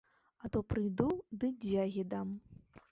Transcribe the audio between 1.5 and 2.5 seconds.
дзягі дам!